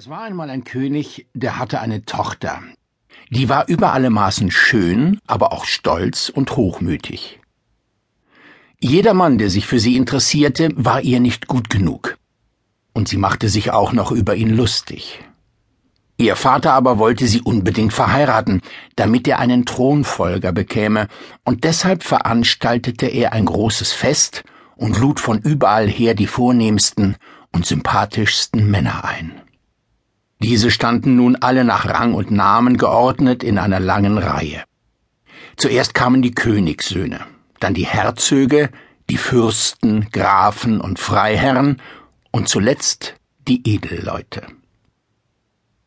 [0.00, 2.62] Es war einmal ein König, der hatte eine Tochter.
[3.28, 7.38] Die war über alle Maßen schön, aber auch stolz und hochmütig.
[8.80, 12.16] Jeder Mann, der sich für sie interessierte, war ihr nicht gut genug.
[12.94, 15.20] Und sie machte sich auch noch über ihn lustig.
[16.16, 18.62] Ihr Vater aber wollte sie unbedingt verheiraten,
[18.96, 21.08] damit er einen Thronfolger bekäme,
[21.44, 24.44] und deshalb veranstaltete er ein großes Fest
[24.76, 27.16] und lud von überall her die vornehmsten
[27.52, 29.42] und sympathischsten Männer ein.
[30.42, 34.64] Diese standen nun alle nach Rang und Namen geordnet in einer langen Reihe.
[35.56, 37.20] Zuerst kamen die Königssöhne,
[37.60, 38.70] dann die Herzöge,
[39.10, 41.76] die Fürsten, Grafen und Freiherren
[42.30, 43.16] und zuletzt
[43.48, 44.42] die Edelleute.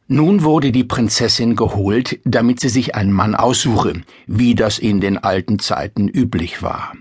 [0.08, 5.18] Nun wurde die Prinzessin geholt, damit sie sich einen Mann aussuche, wie das in den
[5.18, 6.94] alten Zeiten üblich war.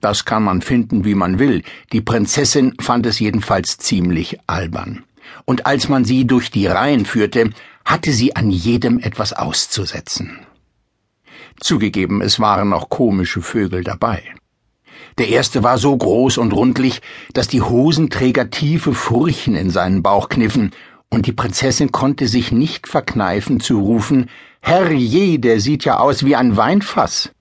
[0.00, 5.04] Das kann man finden, wie man will, die Prinzessin fand es jedenfalls ziemlich albern
[5.44, 7.50] und als man sie durch die Reihen führte,
[7.84, 10.38] hatte sie an jedem etwas auszusetzen.
[11.60, 14.22] Zugegeben, es waren noch komische Vögel dabei.
[15.18, 20.28] Der erste war so groß und rundlich, dass die Hosenträger tiefe Furchen in seinen Bauch
[20.28, 20.70] kniffen,
[21.12, 26.36] und die Prinzessin konnte sich nicht verkneifen zu rufen, Herrje, der sieht ja aus wie
[26.36, 27.32] ein Weinfass.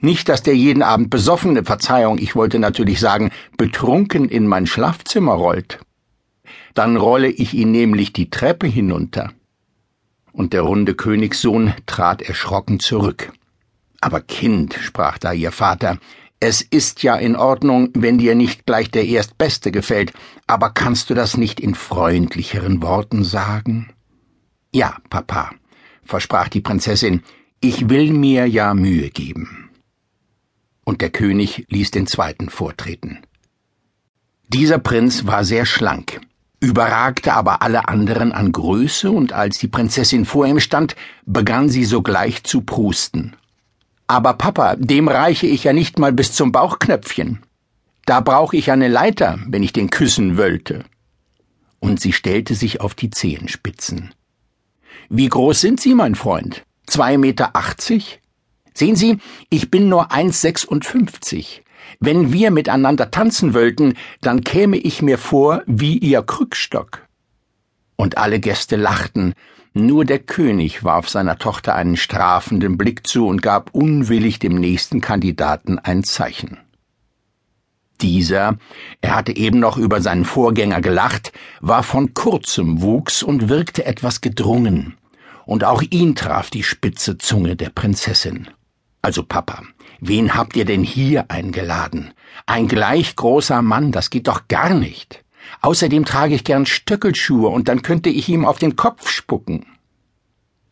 [0.00, 5.32] Nicht, dass der jeden Abend besoffene Verzeihung, ich wollte natürlich sagen, betrunken in mein Schlafzimmer
[5.32, 5.80] rollt
[6.74, 9.32] dann rolle ich ihn nämlich die Treppe hinunter.
[10.32, 13.32] Und der runde Königssohn trat erschrocken zurück.
[14.00, 15.98] Aber Kind, sprach da ihr Vater,
[16.40, 20.12] es ist ja in Ordnung, wenn dir nicht gleich der Erstbeste gefällt,
[20.46, 23.90] aber kannst du das nicht in freundlicheren Worten sagen?
[24.72, 25.50] Ja, Papa,
[26.04, 27.22] versprach die Prinzessin,
[27.60, 29.70] ich will mir ja Mühe geben.
[30.84, 33.18] Und der König ließ den zweiten vortreten.
[34.46, 36.20] Dieser Prinz war sehr schlank,
[36.60, 41.84] überragte aber alle anderen an Größe, und als die Prinzessin vor ihm stand, begann sie
[41.84, 43.36] sogleich zu prusten.
[44.06, 47.42] Aber Papa, dem reiche ich ja nicht mal bis zum Bauchknöpfchen.
[48.06, 50.84] Da brauch ich eine Leiter, wenn ich den küssen wollte.
[51.78, 54.14] Und sie stellte sich auf die Zehenspitzen.
[55.10, 56.64] Wie groß sind Sie, mein Freund?
[56.86, 58.20] Zwei Meter achtzig?
[58.74, 59.18] Sehen Sie,
[59.50, 61.62] ich bin nur eins sechsundfünfzig.
[62.00, 67.06] Wenn wir miteinander tanzen wollten, dann käme ich mir vor wie ihr Krückstock.
[67.96, 69.34] Und alle Gäste lachten,
[69.74, 75.00] nur der König warf seiner Tochter einen strafenden Blick zu und gab unwillig dem nächsten
[75.00, 76.58] Kandidaten ein Zeichen.
[78.00, 78.56] Dieser,
[79.00, 84.20] er hatte eben noch über seinen Vorgänger gelacht, war von kurzem Wuchs und wirkte etwas
[84.20, 84.96] gedrungen,
[85.46, 88.48] und auch ihn traf die spitze Zunge der Prinzessin.
[89.08, 89.62] Also Papa,
[90.00, 92.12] wen habt ihr denn hier eingeladen?
[92.44, 95.24] Ein gleich großer Mann, das geht doch gar nicht.
[95.62, 99.64] Außerdem trage ich gern Stöckelschuhe und dann könnte ich ihm auf den Kopf spucken.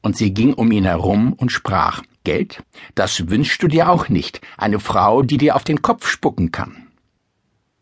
[0.02, 2.62] Und sie ging um ihn herum und sprach, Geld?
[2.94, 6.85] Das wünschst du dir auch nicht, eine Frau, die dir auf den Kopf spucken kann.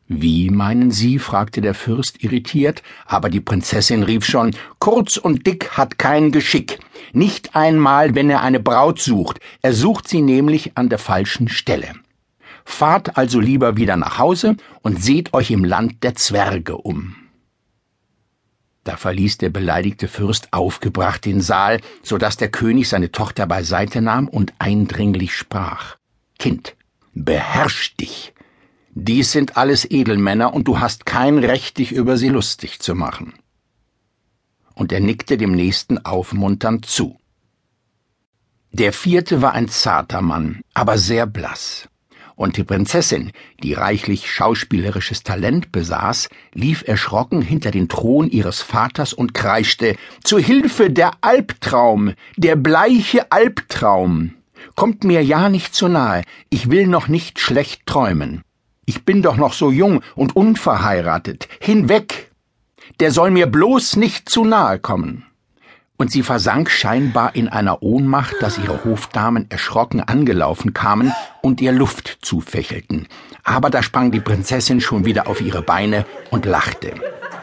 [0.07, 1.19] Wie meinen Sie?
[1.19, 6.79] fragte der Fürst irritiert, aber die Prinzessin rief schon Kurz und dick hat kein Geschick,
[7.15, 11.93] nicht einmal, wenn er eine Braut sucht, er sucht sie nämlich an der falschen Stelle.
[12.67, 17.17] Fahrt also lieber wieder nach Hause und seht euch im Land der Zwerge um.
[18.85, 24.03] Da verließ der beleidigte Fürst aufgebracht den Saal, so dass der König seine Tochter beiseite
[24.03, 25.97] nahm und eindringlich sprach
[26.39, 26.77] Kind,
[27.15, 28.34] beherrsch dich.
[28.97, 33.35] Dies sind alles Edelmänner, und du hast kein Recht, dich über sie lustig zu machen.
[34.75, 37.19] Und er nickte dem nächsten aufmunternd zu.
[38.71, 41.89] Der vierte war ein zarter Mann, aber sehr blass.
[42.37, 43.33] Und die Prinzessin,
[43.65, 50.39] die reichlich schauspielerisches Talent besaß, lief erschrocken hinter den Thron ihres Vaters und kreischte Zu
[50.39, 54.35] Hilfe der Albtraum, der bleiche Albtraum.
[54.77, 58.45] Kommt mir ja nicht zu nahe, ich will noch nicht schlecht träumen.
[58.87, 61.49] Ich bin doch noch so jung und unverheiratet.
[61.61, 62.31] Hinweg!
[63.01, 65.25] Der soll mir bloß nicht zu nahe kommen.
[65.97, 71.73] Und sie versank scheinbar in einer Ohnmacht, dass ihre Hofdamen erschrocken angelaufen kamen und ihr
[71.73, 73.07] Luft zufächelten.
[73.43, 76.93] Aber da sprang die Prinzessin schon wieder auf ihre Beine und lachte.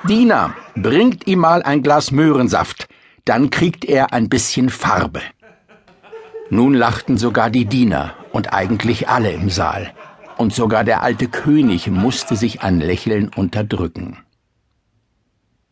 [0.08, 2.88] Diener, bringt ihm mal ein Glas Möhrensaft,
[3.26, 5.22] dann kriegt er ein bisschen Farbe.
[6.50, 9.94] Nun lachten sogar die Diener und eigentlich alle im Saal
[10.42, 14.18] und sogar der alte König musste sich ein Lächeln unterdrücken.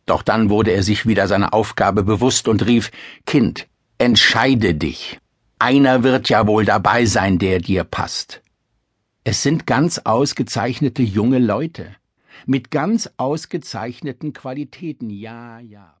[0.06, 2.92] Doch dann wurde er sich wieder seiner Aufgabe bewusst und rief
[3.26, 3.66] Kind,
[3.98, 5.18] entscheide dich.
[5.58, 8.42] Einer wird ja wohl dabei sein, der dir passt.
[9.24, 11.96] Es sind ganz ausgezeichnete junge Leute,
[12.46, 15.88] mit ganz ausgezeichneten Qualitäten, ja, ja.